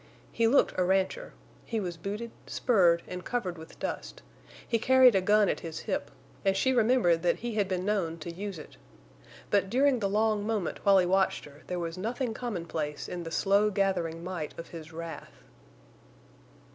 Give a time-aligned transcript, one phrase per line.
[0.31, 1.31] He looked a rancher;
[1.63, 4.23] he was booted, spurred, and covered with dust;
[4.67, 6.09] he carried a gun at his hip,
[6.43, 8.77] and she remembered that he had been known to use it.
[9.51, 13.29] But during the long moment while he watched her there was nothing commonplace in the
[13.29, 15.43] slow gathering might of his wrath.